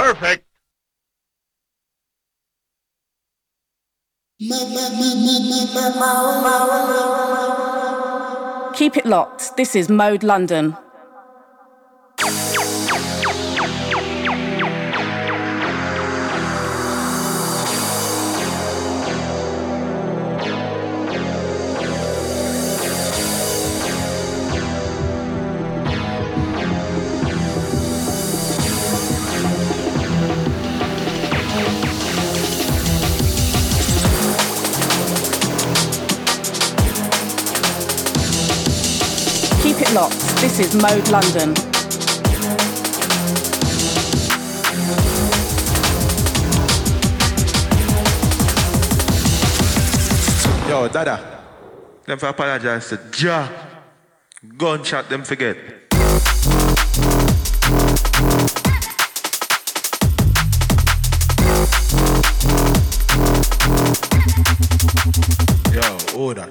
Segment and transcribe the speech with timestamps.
[0.00, 0.46] Perfect.
[8.78, 9.56] Keep it locked.
[9.58, 10.74] This is Mode London.
[40.40, 41.54] This is Mode London.
[50.66, 51.42] Yo, Dada.
[52.06, 53.48] Them for apologize to Ja.
[54.56, 55.58] Gunshot them forget.
[65.70, 66.48] Yo, order.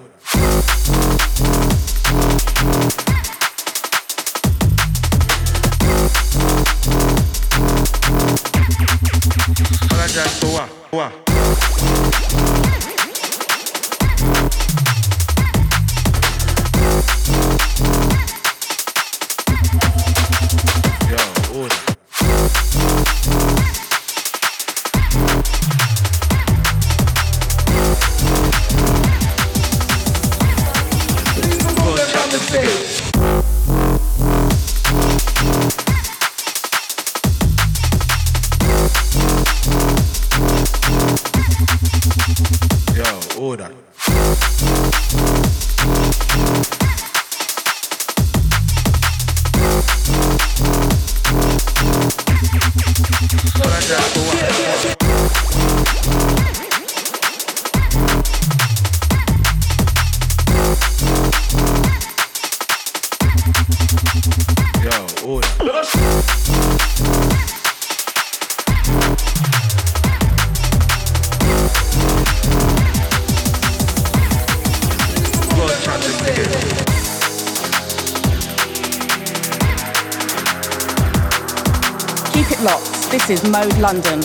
[83.79, 84.18] London.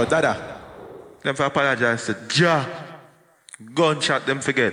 [0.00, 0.34] Yo, Dada.
[1.22, 2.64] Them for apologize to Ja.
[3.74, 4.72] Gunshot them forget.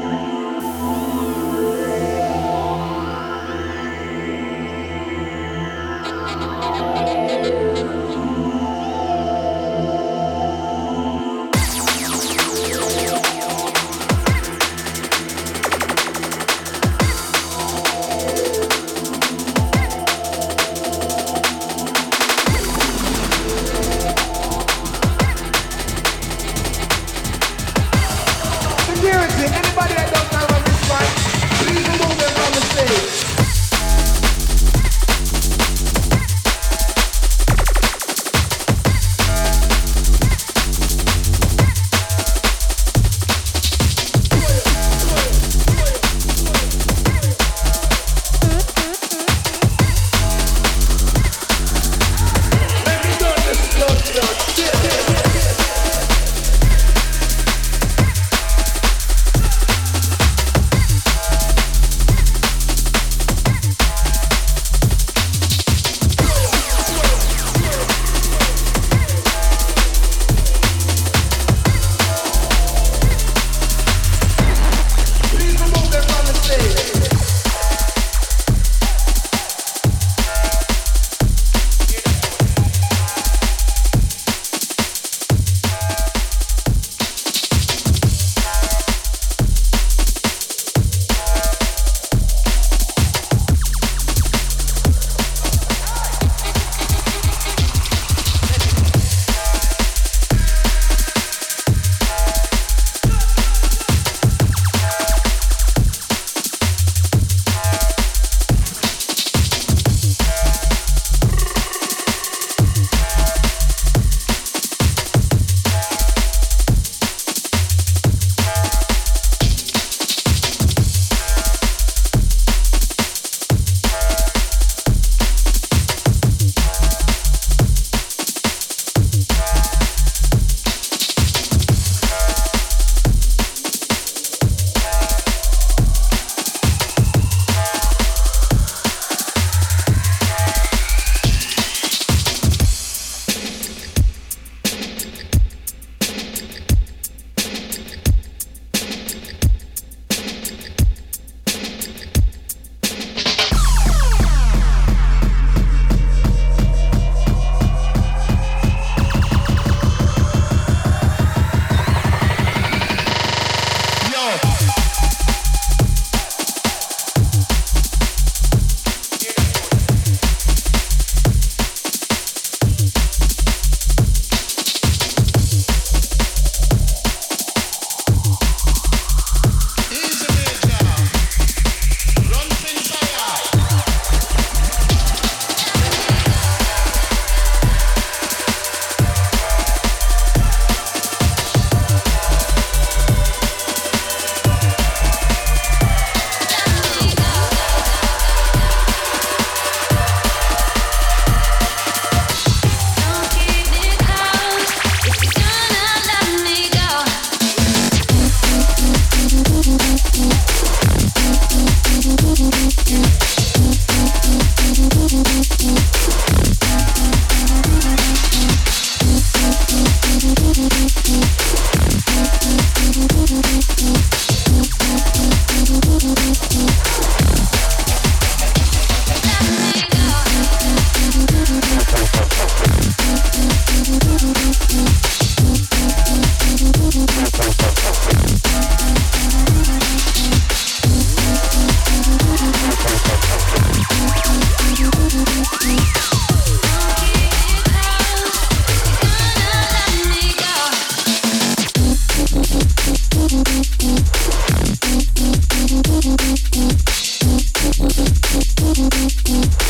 [258.73, 259.60] Música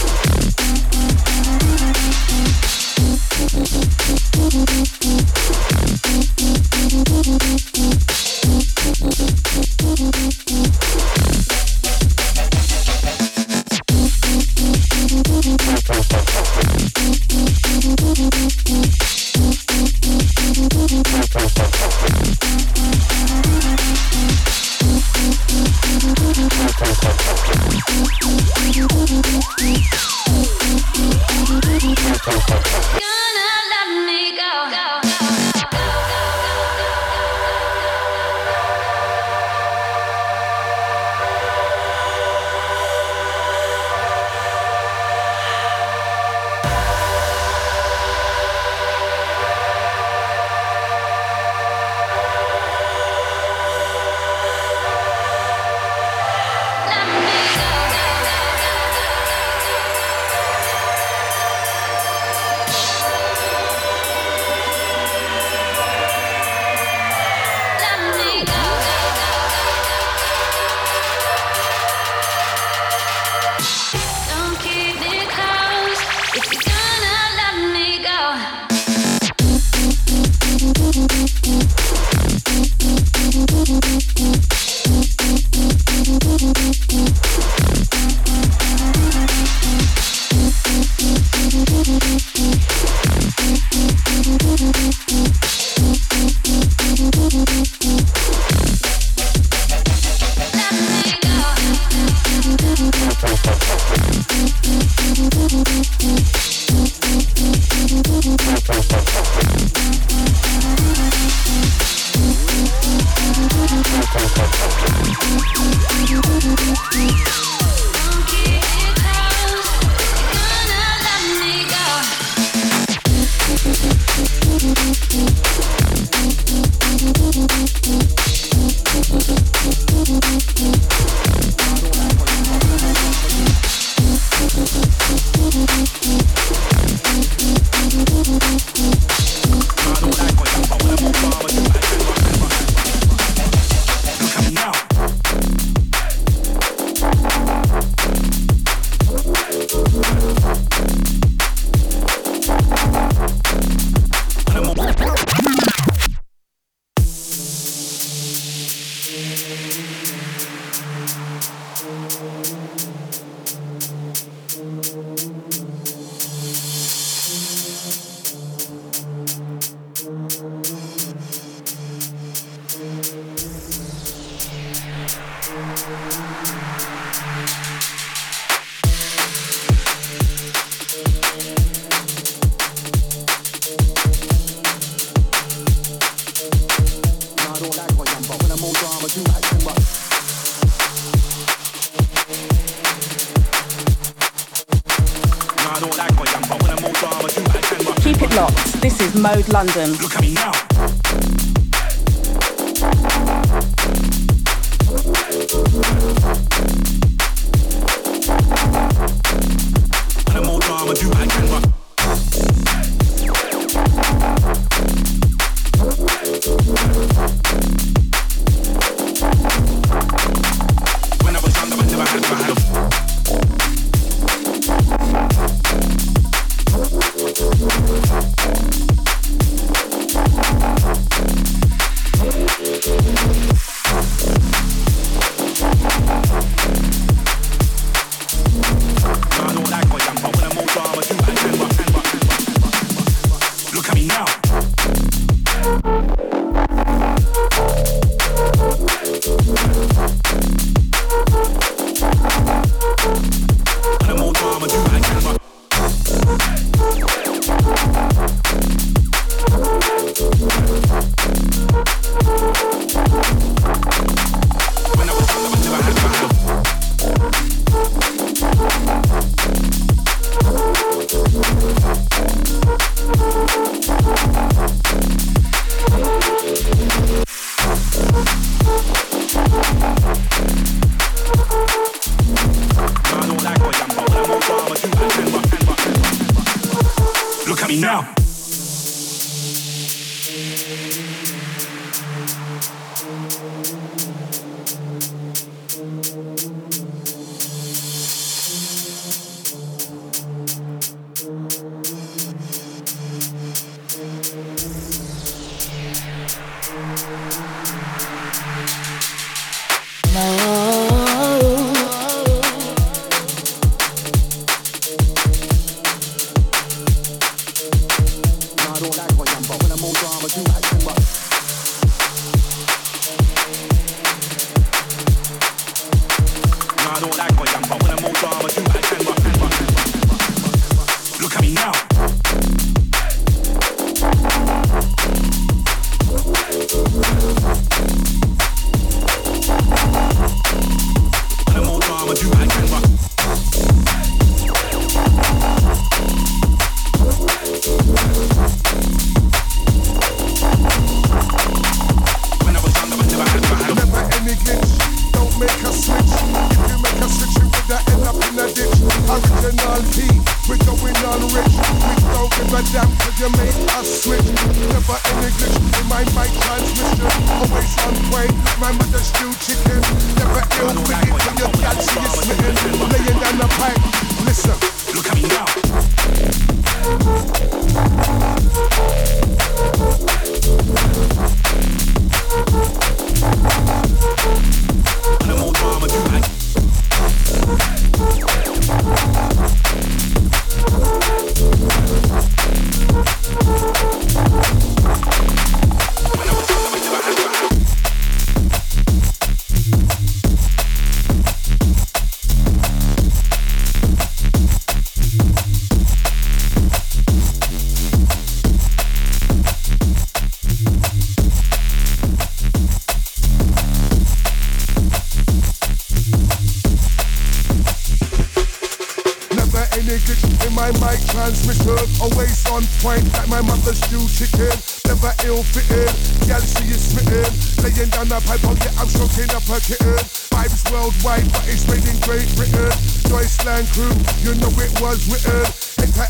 [420.61, 421.81] my mic transmission.
[421.97, 424.53] Always on point like my mother's stew chicken.
[424.85, 425.89] Never ill fitting.
[426.29, 427.25] Gal see you smitten.
[427.65, 429.97] Laying down the pipe, oh yeah, I'm stroking up a kitten.
[430.29, 432.69] Vibes worldwide, but it's made in Great Britain.
[433.09, 435.49] Deutschland crew, you know it was written.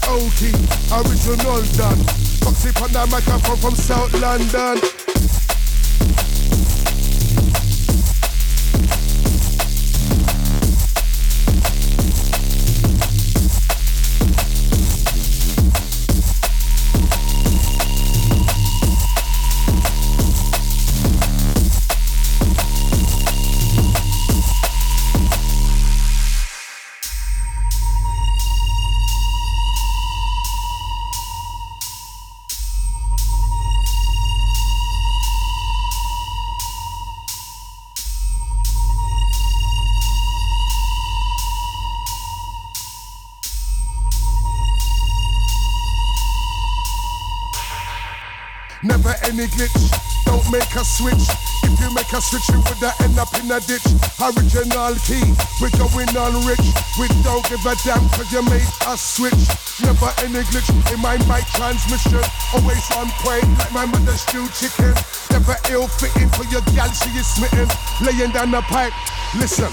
[0.08, 0.52] Oki,
[0.92, 2.00] original done.
[2.44, 5.01] Foxy on the microphone from South London.
[49.42, 49.90] Any glitch,
[50.26, 51.26] don't make a switch.
[51.66, 53.86] If you make a switch, you would end up in a ditch.
[54.22, 55.26] Original key,
[55.58, 56.62] we're going on rich.
[57.00, 59.42] We don't give a damn cause you made us switch.
[59.82, 62.22] Never any glitch in my mic transmission.
[62.54, 64.94] Always on point like my mother's stew chicken.
[65.32, 67.68] Never ill fitting for your gal, she is smitten.
[68.06, 68.94] Laying down the pipe,
[69.34, 69.72] listen.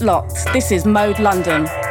[0.00, 0.52] Locked.
[0.52, 1.81] This is Mode London.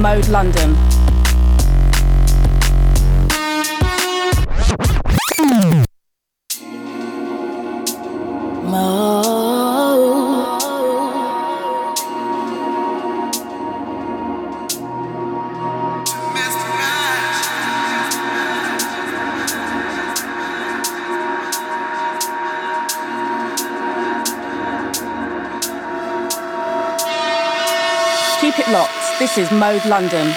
[0.00, 0.67] Mode London.
[29.38, 30.34] Is Mode London.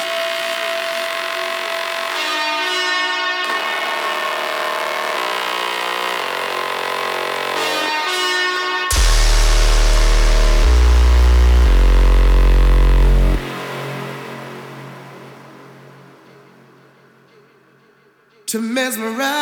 [18.45, 19.40] To mesmerize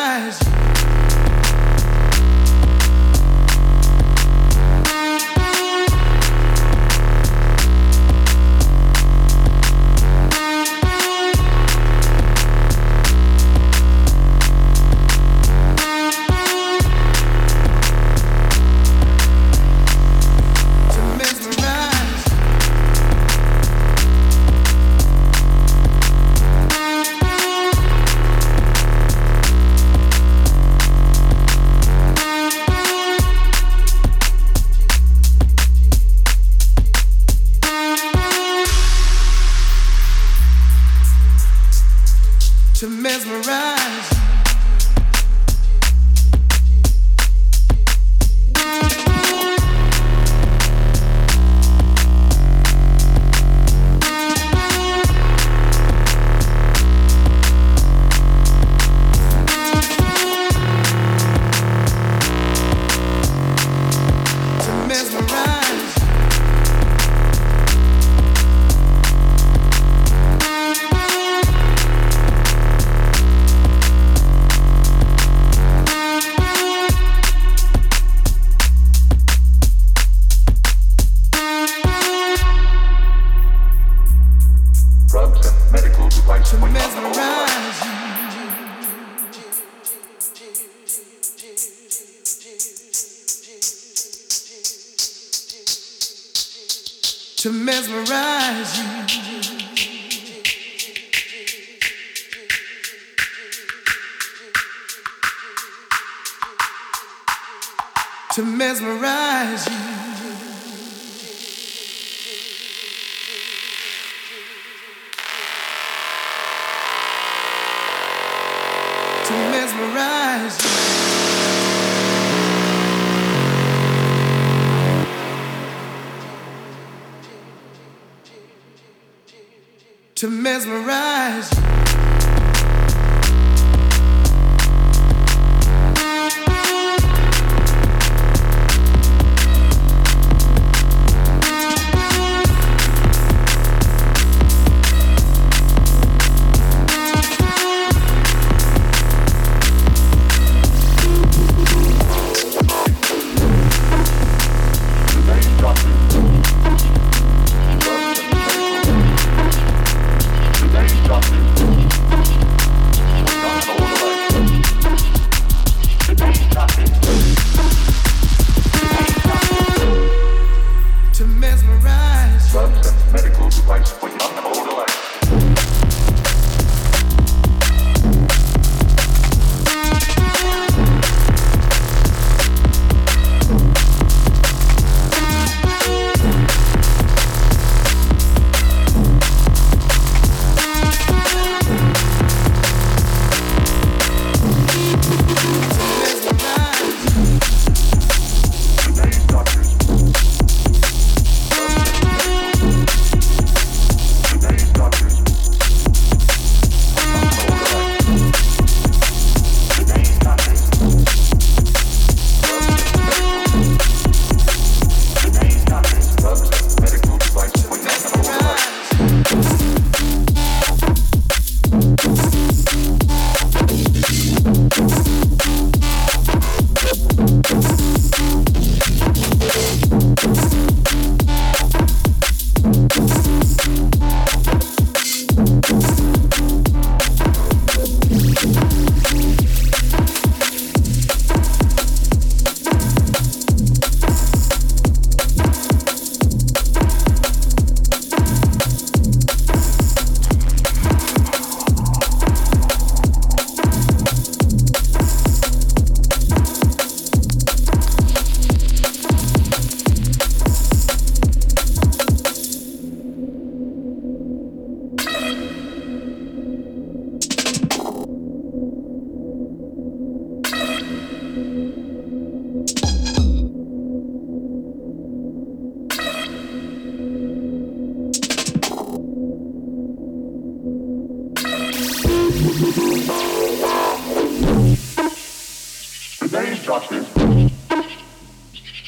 [97.39, 98.98] to mesmerize you.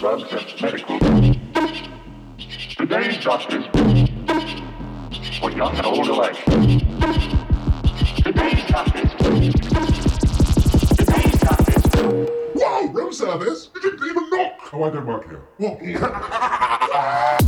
[0.02, 0.18] Today's
[3.18, 3.66] justice
[5.40, 6.44] for young and old alike.
[8.16, 8.66] Today's.
[10.98, 11.36] Today's.
[12.56, 13.70] Wow, room service!
[13.76, 14.74] You didn't even knock!
[14.74, 15.30] Oh, I don't work
[15.60, 17.38] here.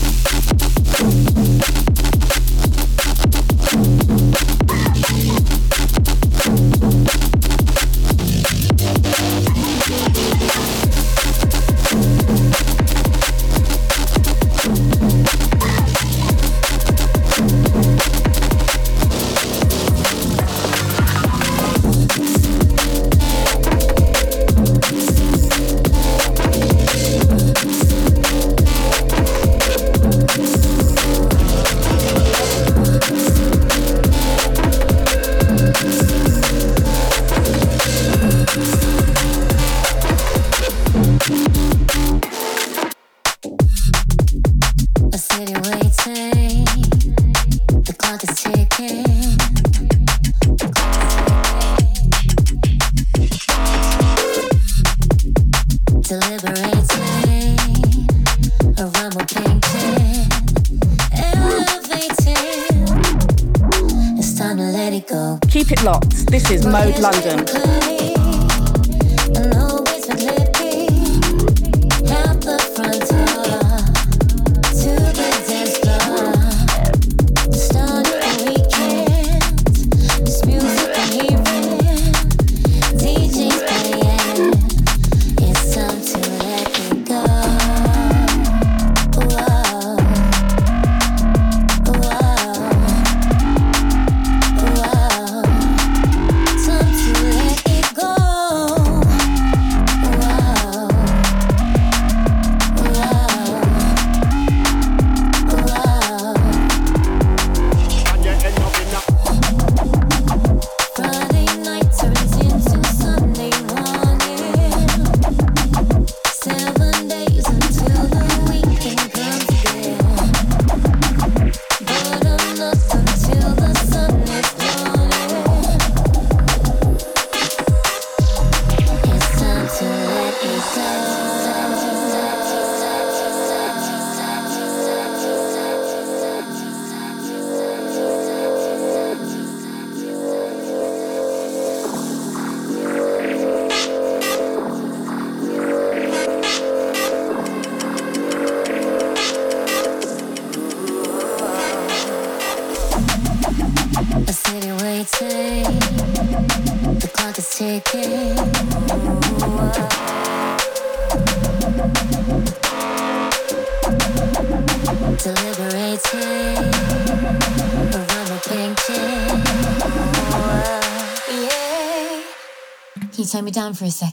[173.64, 174.13] down for a second.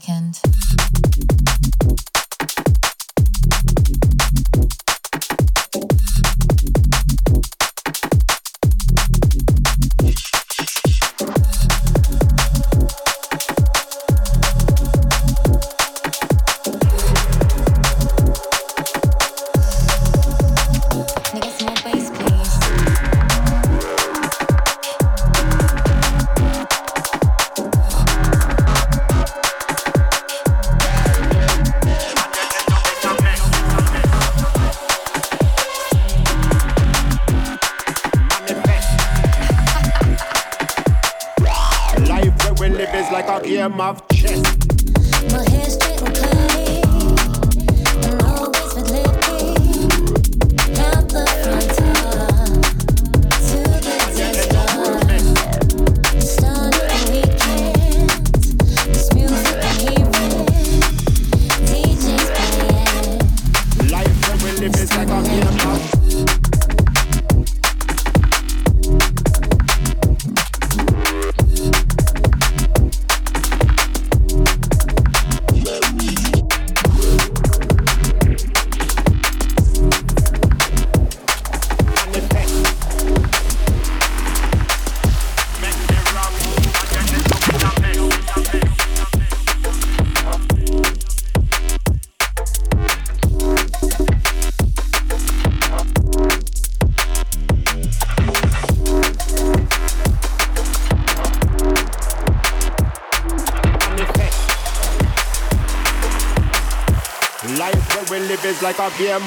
[108.81, 109.21] up your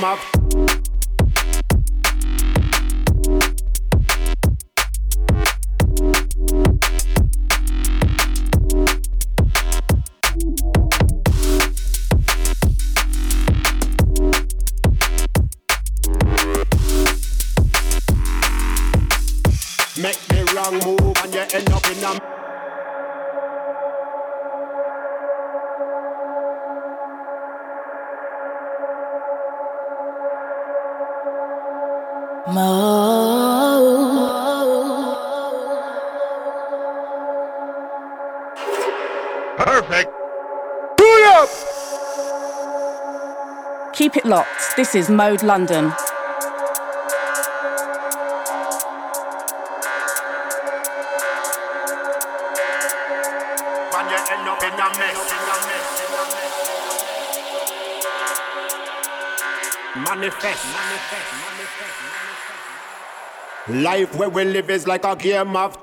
[44.14, 44.76] Keep it locked.
[44.78, 45.86] This is Mode London.
[59.95, 60.66] Manifest.
[60.76, 61.34] Manifest.
[63.70, 65.83] Life where we live is like a game of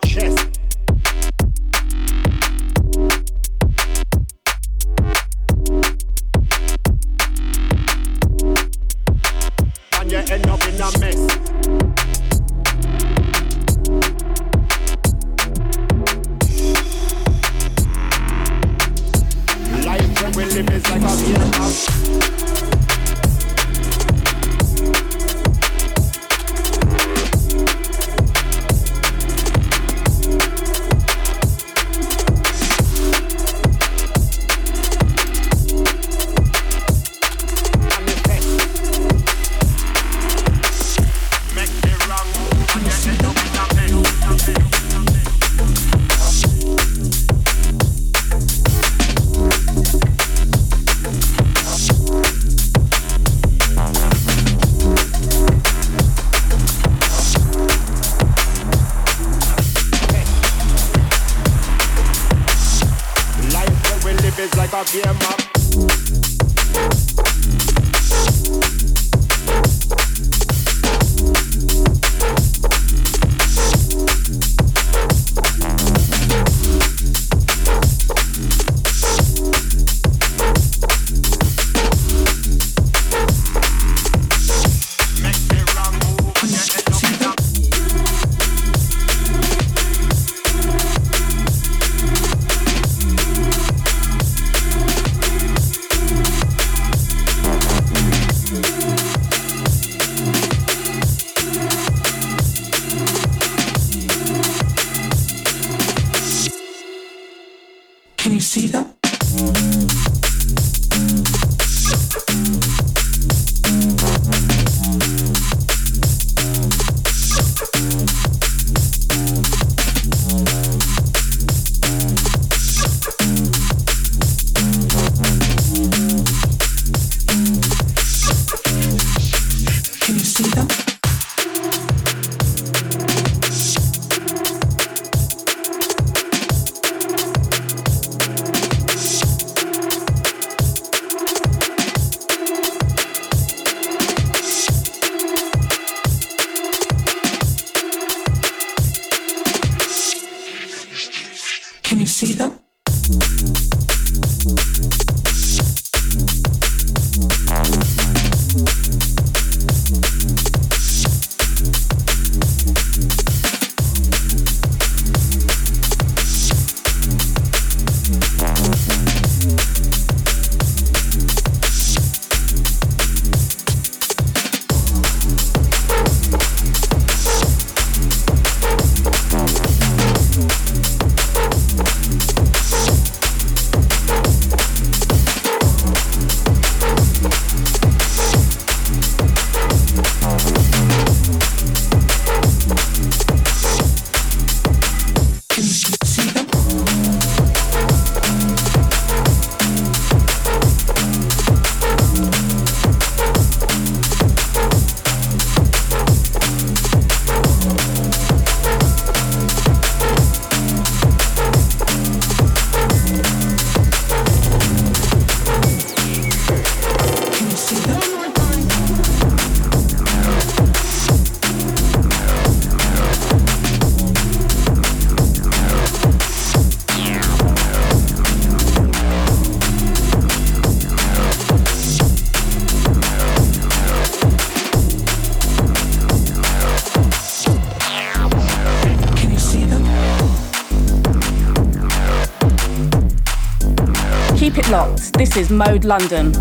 [245.33, 246.33] This is Mode London.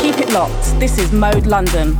[0.00, 0.80] Keep it locked.
[0.80, 1.96] This is Mode London.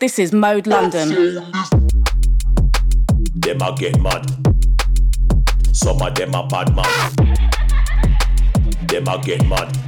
[0.00, 1.08] This is Mode London.
[3.34, 4.26] Them a get mad.
[5.72, 7.10] Some of them a bad man.
[8.86, 9.87] Them a get mad.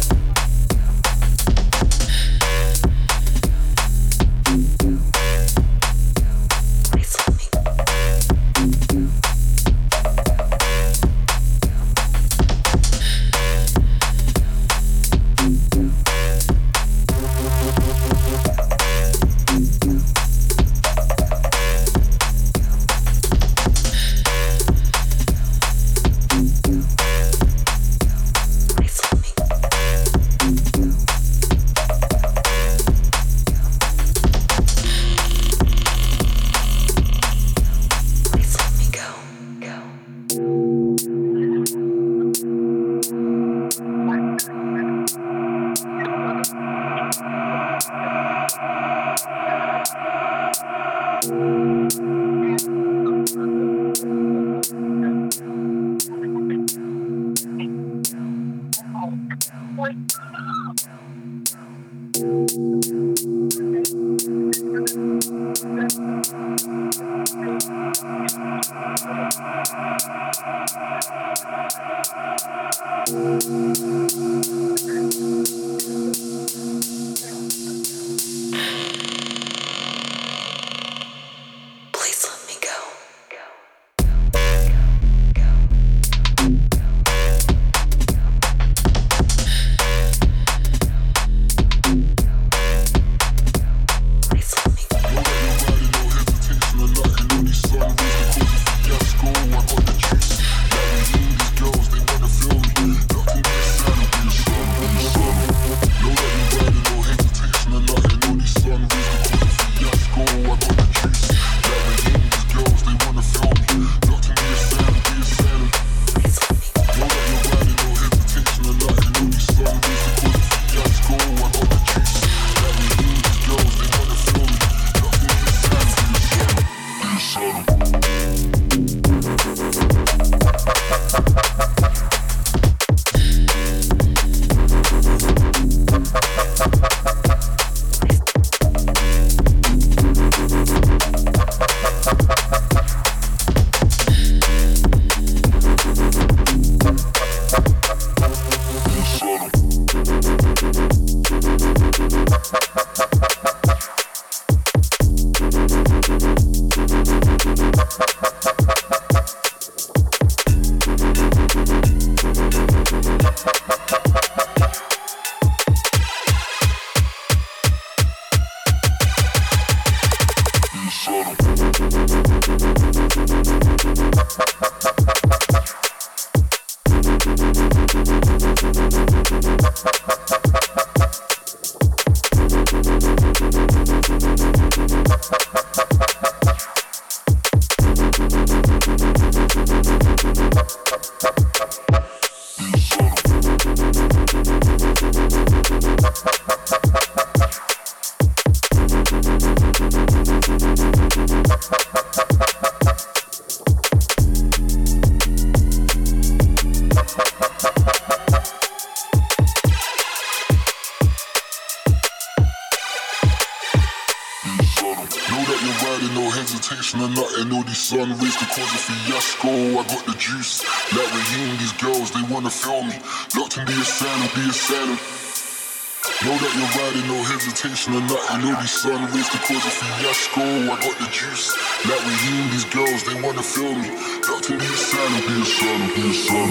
[228.41, 230.41] know these sun rays could cause a fiasco.
[230.41, 231.53] I got the juice.
[231.85, 233.89] Now we healing these girls, they wanna feel me.
[234.25, 236.49] Duck to the asylum, be a son, be a son.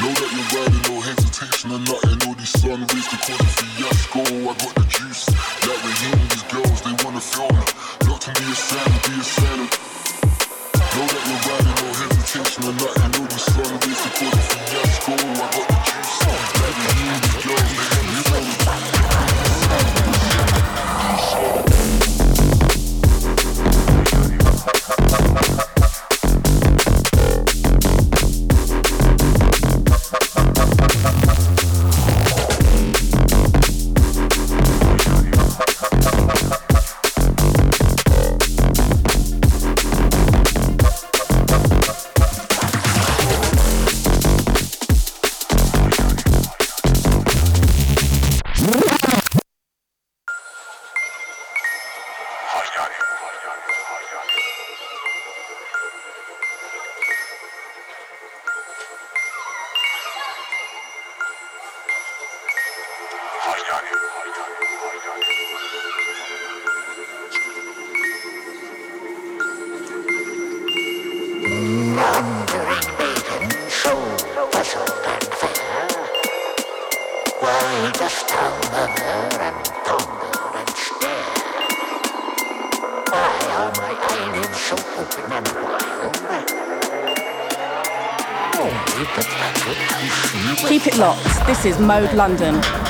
[0.00, 2.16] Know that you're riding, no hesitation or nothing.
[2.22, 4.15] Know these sun rays could cause a fiasco.
[91.66, 92.85] is Mode London.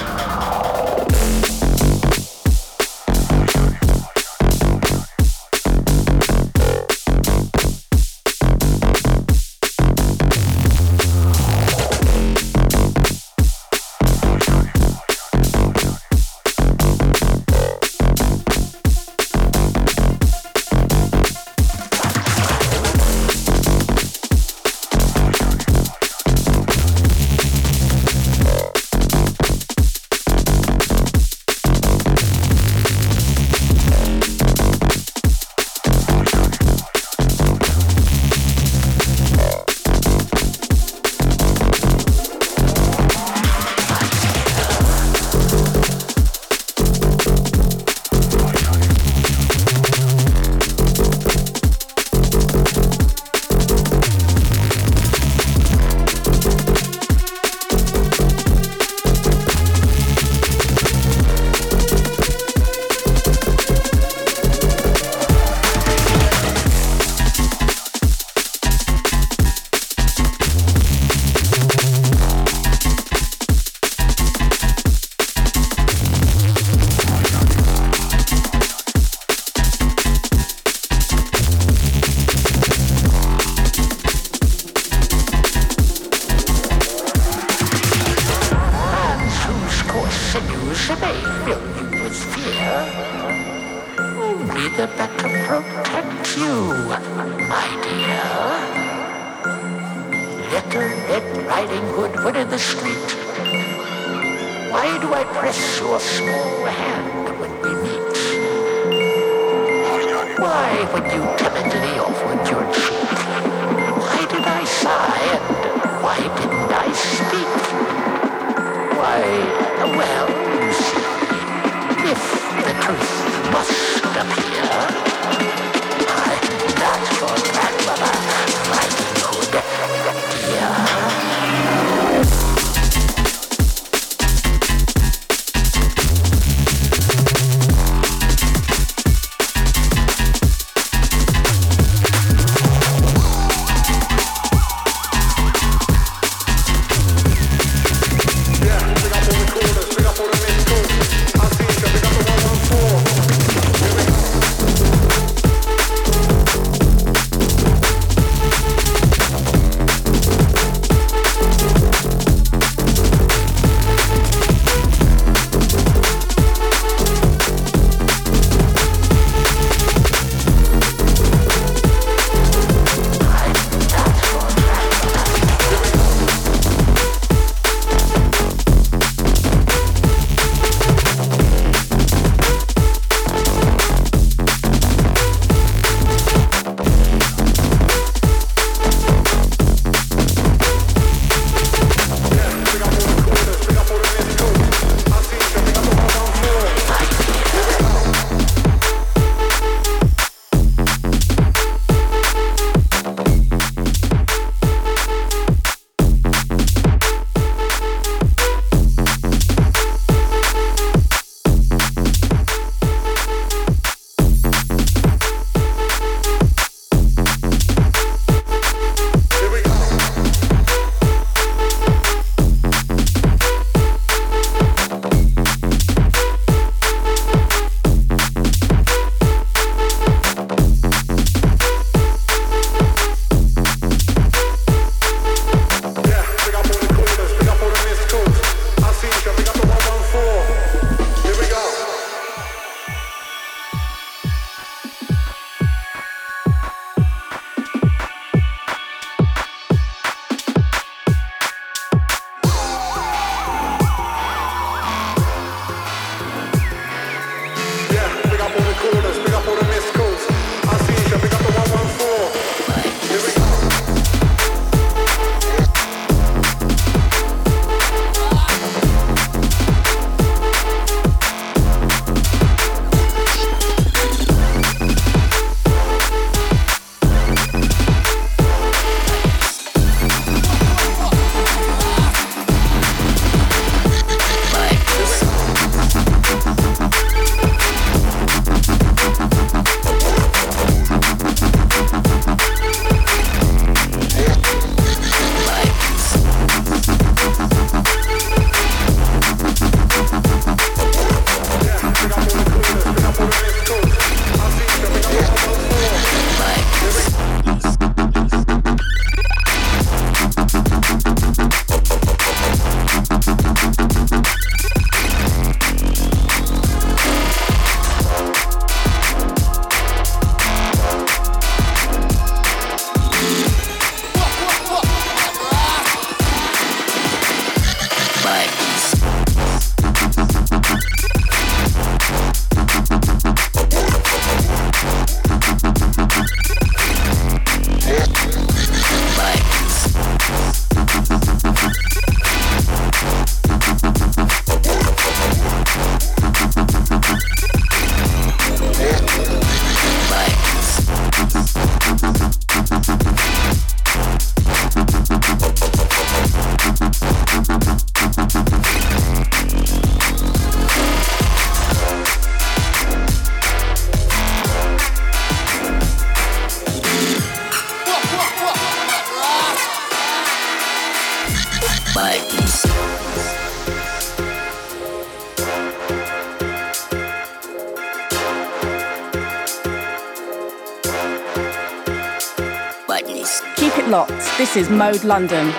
[384.57, 385.53] This is Mode London.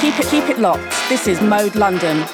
[0.00, 0.80] Keep it, keep it locked.
[1.10, 2.24] This is Mode London.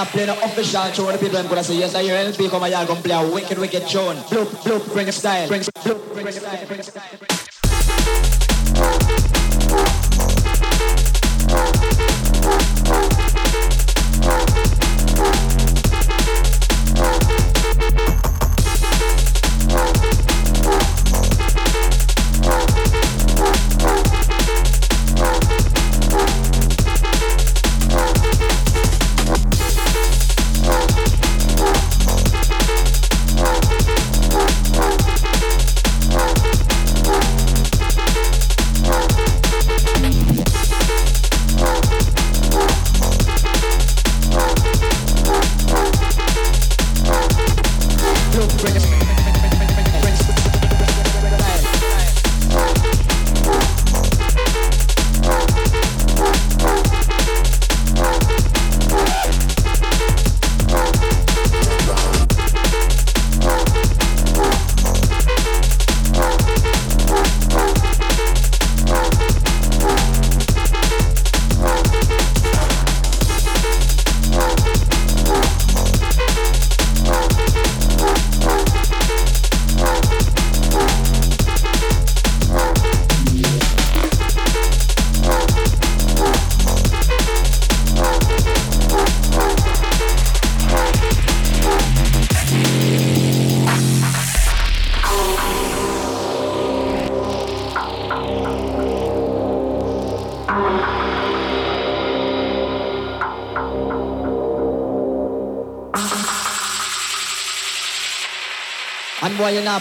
[0.00, 1.12] Not play the official tune.
[1.12, 3.34] The people them gonna say yes, I hear LP come and y'all gonna play a
[3.34, 4.16] wicked, wicked tune.
[4.32, 7.19] Bloop, bloop, bring a style, bring, bloop, bring a style, bring a style.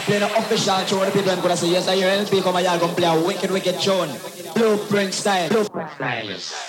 [0.10, 1.06] Playing the official tune.
[1.06, 3.52] The people them could say, yes, I hear LP come here, gonna play a wicked,
[3.52, 4.10] wicked tune.
[4.56, 5.50] Blueprint style.
[5.50, 6.69] Blueprint style.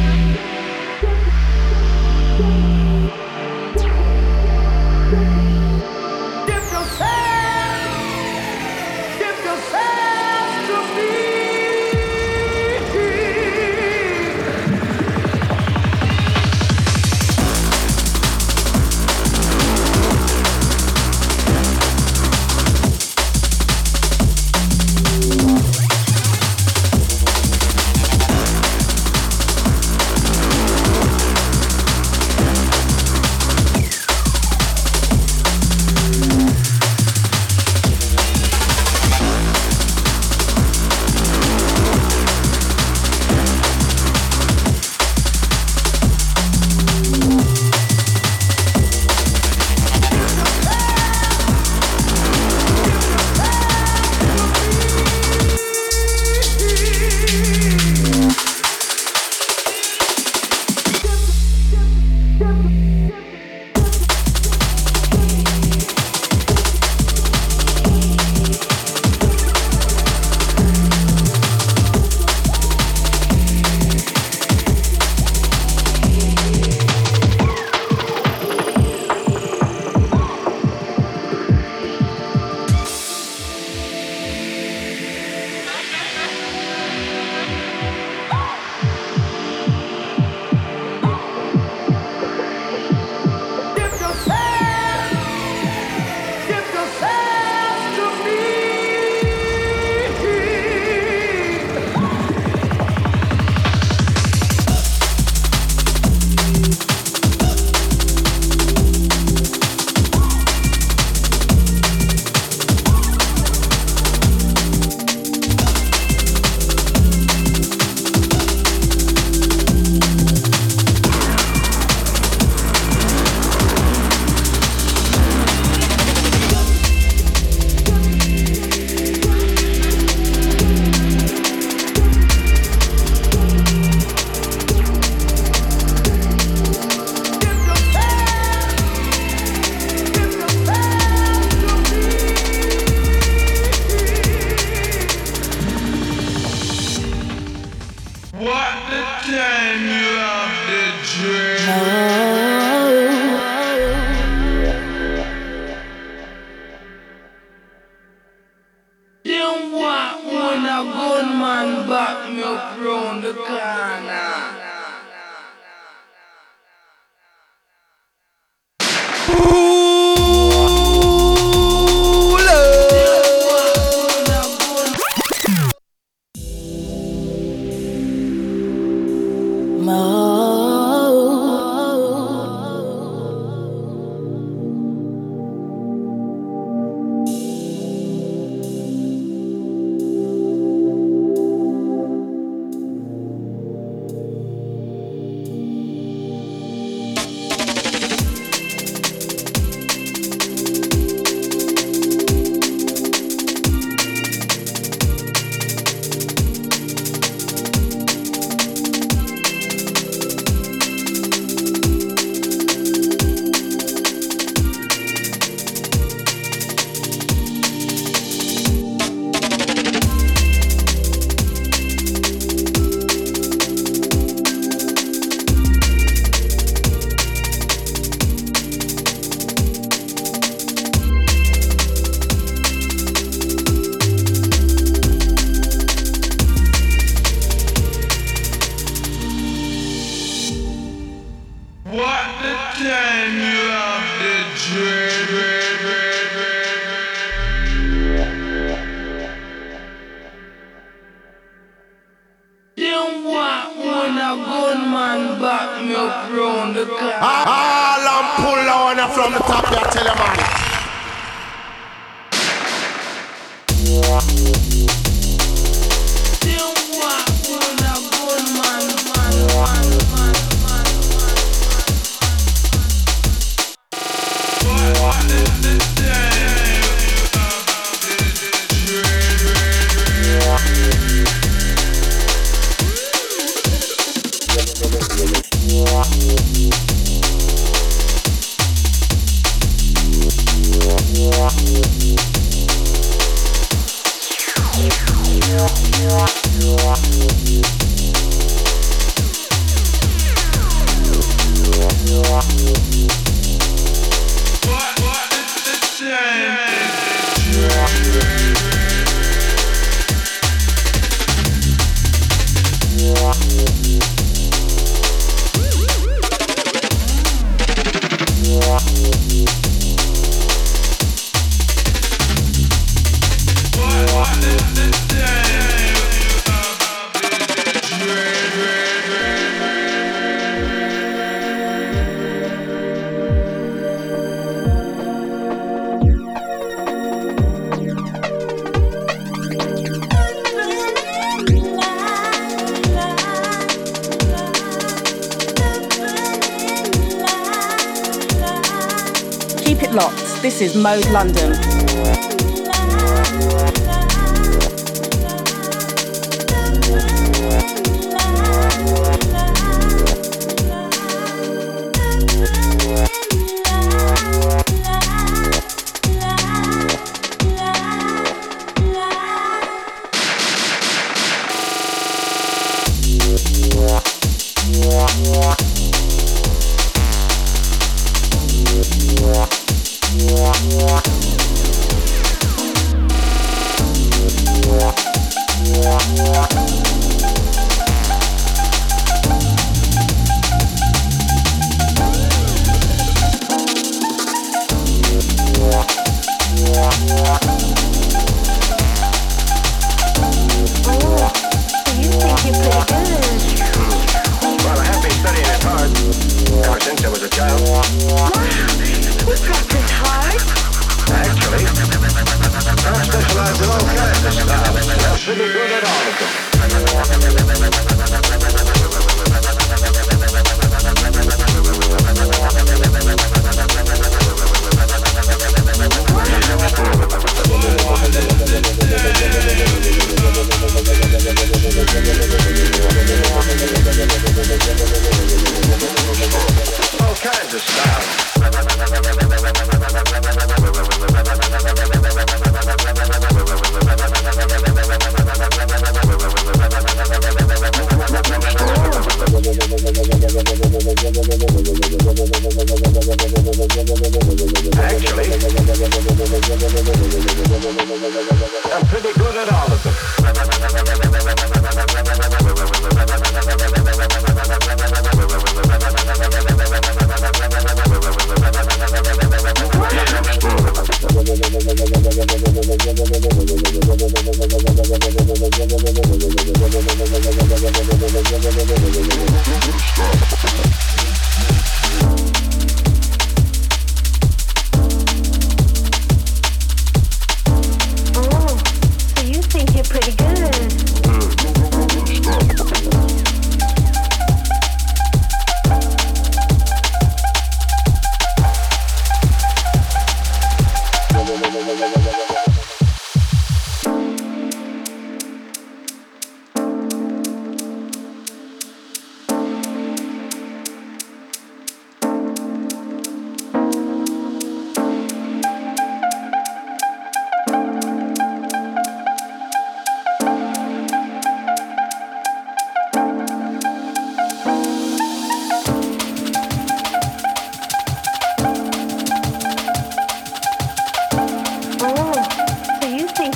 [350.61, 351.51] is Mode London.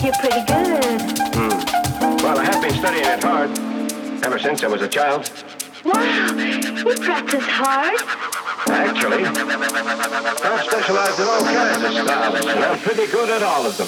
[0.06, 1.02] you're pretty good.
[1.34, 1.50] Hmm.
[2.24, 3.50] Well, I have been studying it hard
[4.24, 5.32] ever since I was a child.
[5.84, 5.94] Wow,
[6.38, 8.00] you practice hard.
[8.68, 13.78] Actually, I specialize in all kinds of styles, and I'm pretty good at all of
[13.78, 13.88] them.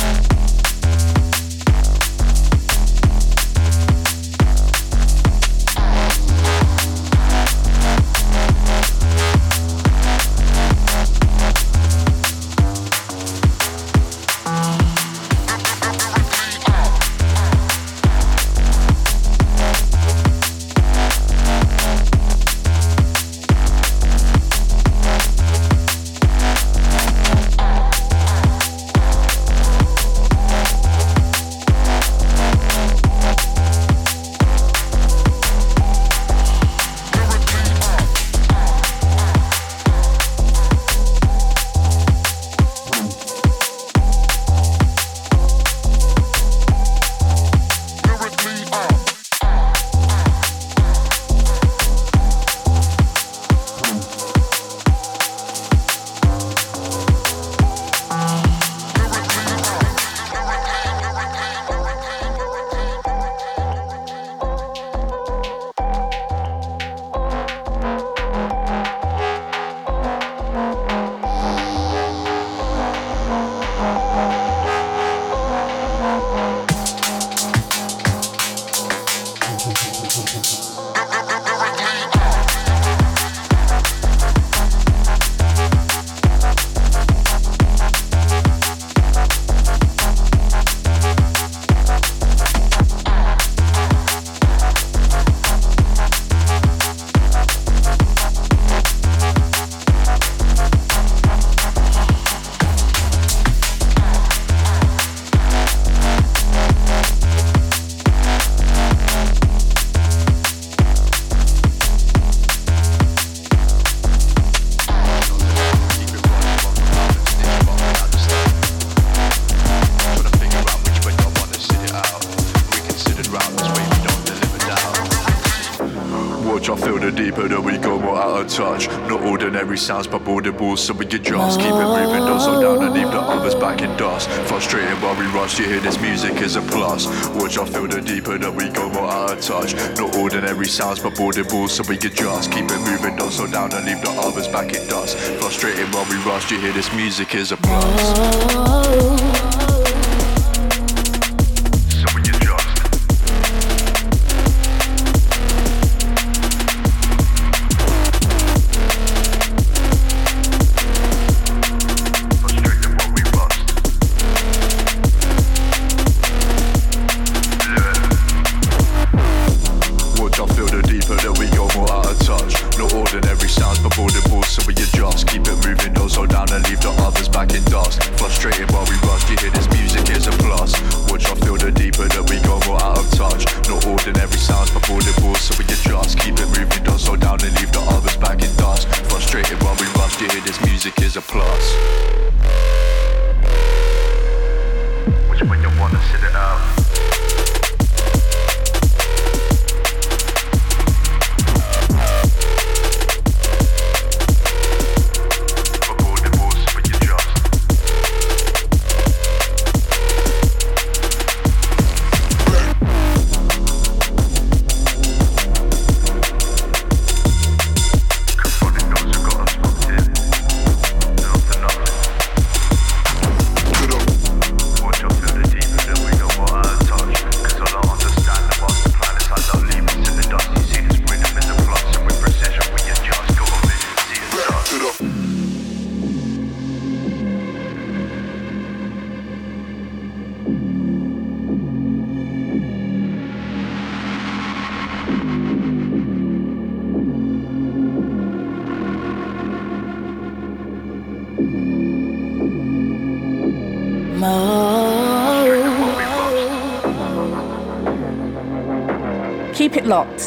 [129.81, 133.11] Sounds but audible, so we get just keep it moving, don't slow down and leave
[133.11, 134.29] the others back in dust.
[134.47, 137.07] Frustrating while we rush, you hear this music is a plus.
[137.35, 139.73] Watch I feel the deeper that we go more out of touch.
[139.99, 143.73] Not ordinary sounds but audible, so we get just keep it moving, don't slow down
[143.73, 145.17] and leave the others back in dust.
[145.41, 149.30] Frustrating while we rush, you hear this music is a plus.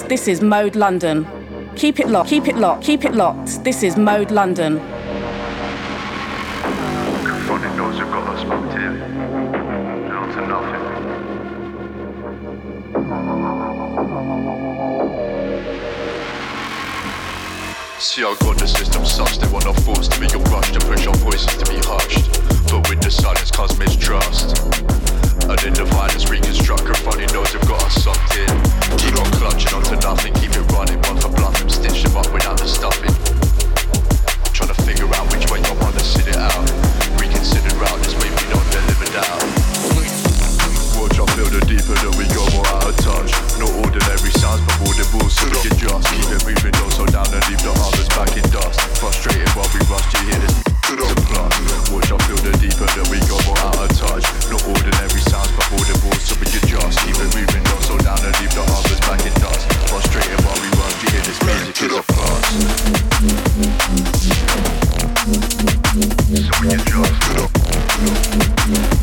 [0.08, 1.26] This is Mode London.
[1.76, 2.28] Keep it locked.
[2.28, 2.84] Keep it locked.
[2.84, 3.64] Keep it locked.
[3.64, 4.78] This is Mode London.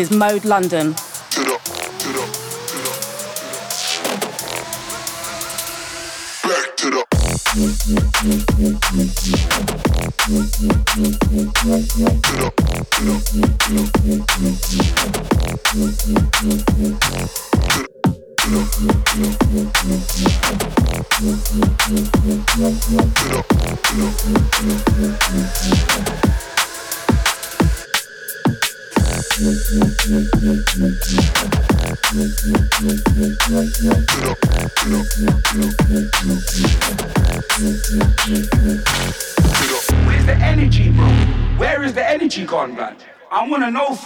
[0.00, 1.09] Is Mode London.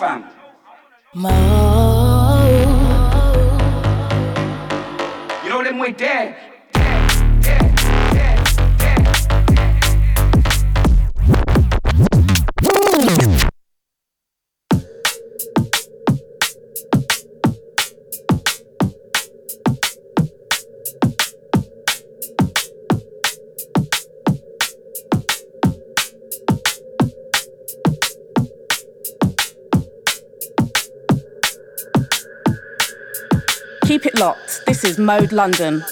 [0.00, 0.30] Wanna
[1.14, 1.53] know,
[34.84, 35.82] This is Mode London.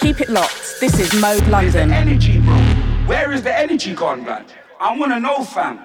[0.00, 0.80] Keep it locked.
[0.80, 1.92] This is Mode London.
[1.92, 2.56] Energy, bro.
[3.06, 4.46] Where is the energy gone, blood?
[4.80, 5.78] I wanna know, fam.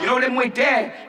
[0.00, 1.05] You know them way there.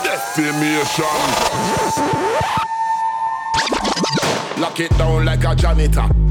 [0.00, 1.04] Destination.
[4.60, 6.21] Lock it down like a janitor.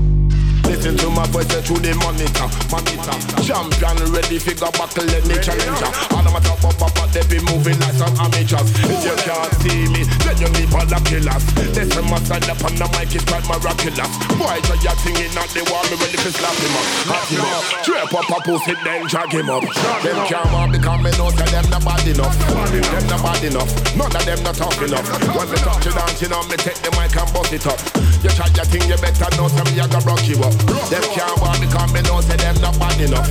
[0.72, 3.18] Listen to my voice and through the monitor, monitor.
[3.44, 5.92] Champion ready, figure buckle, let me challenge ya.
[6.16, 8.72] All of my top up, up, up, they be moving like some amateurs.
[8.88, 11.44] If you can't see me, then you need other killers.
[11.76, 14.12] Listen, my stand up on the mic is quite miraculous.
[14.40, 17.44] Boy, so you're singing out the wall, me ready to slap him up, slap him
[17.44, 17.64] up.
[17.84, 19.68] Trap up a pussy, then drag him up.
[20.08, 22.36] Them can't walk because me know that them not bad enough.
[22.72, 23.72] Them not bad enough.
[24.00, 25.08] None of them not tough enough.
[25.36, 27.76] When me touch you down, you know me take the mic and bust it up.
[28.24, 30.54] You try your thing, you better know some you gonna rock you up.
[30.92, 33.30] Them can't walk the me know say them not bad enough.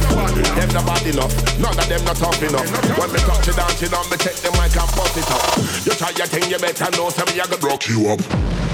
[0.56, 1.32] Them not bad enough.
[1.58, 2.70] None of them not tough enough.
[2.98, 5.42] When me touch the dance, she know me check the mic and bust it up.
[5.86, 8.69] You try your thing, you better know say me I go broke you up.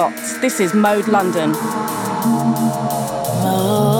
[0.00, 0.40] Locked.
[0.40, 1.52] This is Mode London.
[3.52, 3.99] This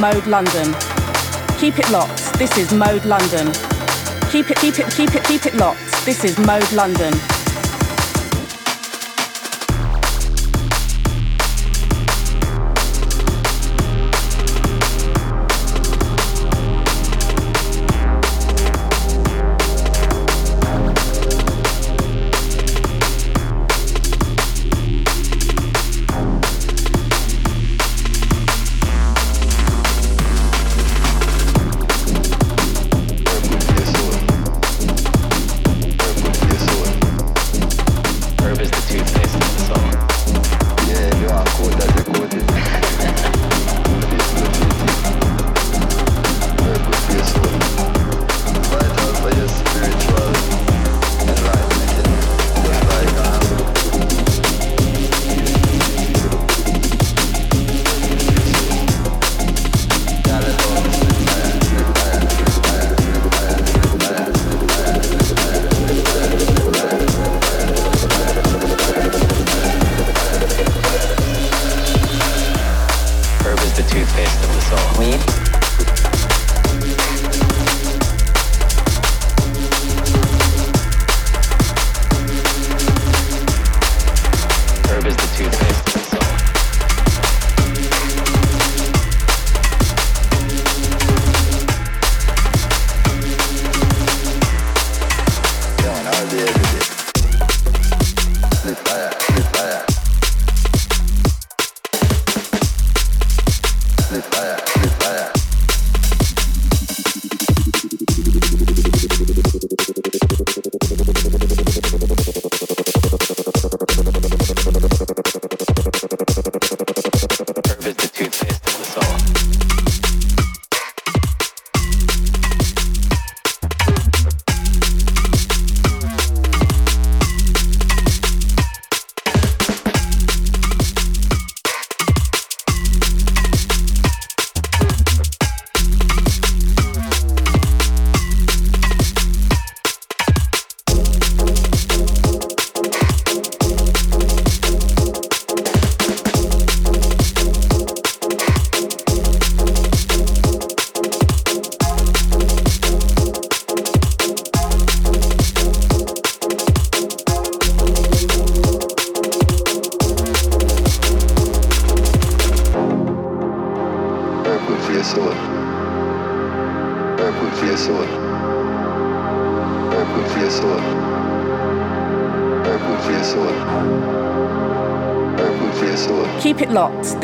[0.00, 0.74] Mode London.
[1.58, 2.34] Keep it locked.
[2.38, 3.52] This is Mode London.
[4.30, 6.04] Keep it, keep it, keep it, keep it locked.
[6.04, 7.14] This is Mode London.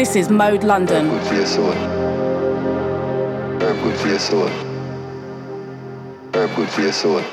[0.03, 1.11] This is Mode London.
[1.11, 1.73] Good for your soul.
[3.61, 4.49] Herb good for your soul.
[6.35, 7.32] Herb good for your soul.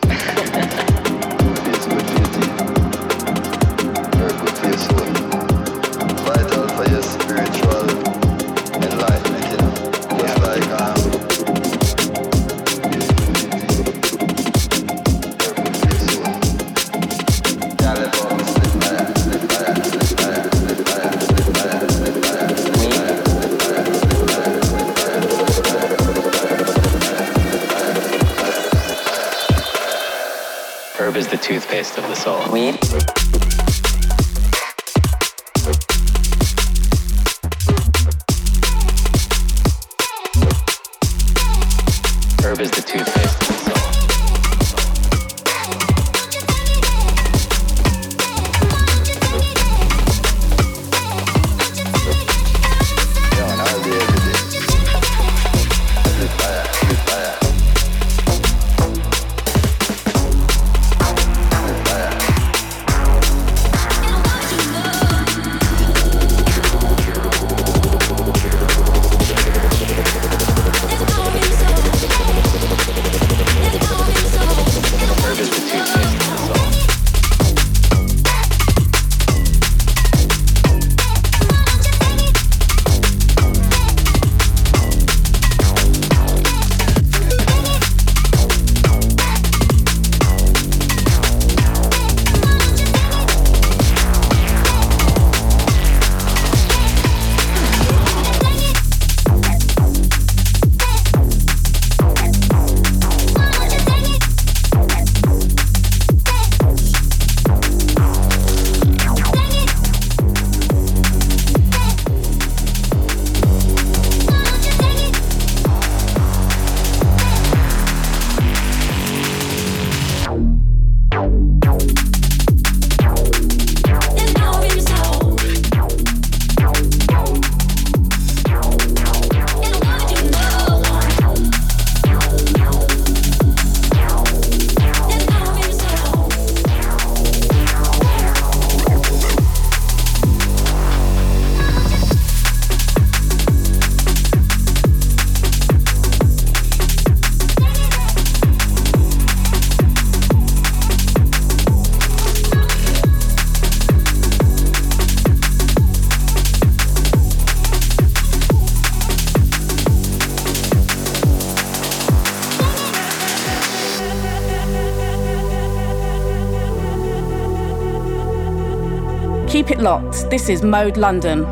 [169.79, 170.29] It locked.
[170.29, 171.45] This is Mode London.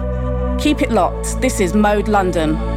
[0.59, 1.39] Keep it locked.
[1.39, 2.76] This is Mode London.